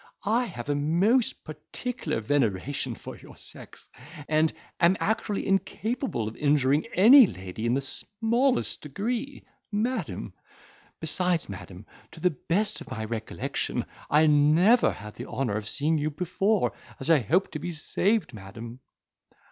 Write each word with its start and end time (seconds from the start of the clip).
I 0.25 0.45
have 0.45 0.67
a 0.67 0.73
most 0.73 1.43
particular 1.43 2.21
veneration 2.21 2.95
for 2.95 3.15
your 3.17 3.35
sex, 3.37 3.87
and, 4.27 4.51
am 4.79 4.97
actually 4.99 5.45
incapable 5.45 6.27
of 6.27 6.35
injuring 6.37 6.87
any 6.95 7.27
lady 7.27 7.67
in 7.67 7.75
the 7.75 7.81
smallest 7.81 8.81
degree, 8.81 9.45
madam; 9.71 10.33
besides, 10.99 11.49
madam, 11.49 11.85
to 12.13 12.19
the 12.19 12.31
best 12.31 12.81
of 12.81 12.89
my 12.89 13.05
recollection, 13.05 13.85
I 14.09 14.25
never 14.25 14.91
had 14.91 15.13
the 15.17 15.27
honour 15.27 15.55
of 15.55 15.69
seeing 15.69 15.99
you 15.99 16.09
before, 16.09 16.73
as 16.99 17.11
I 17.11 17.19
hope 17.19 17.51
to 17.51 17.59
be 17.59 17.71
saved, 17.71 18.33
madam!" 18.33 18.79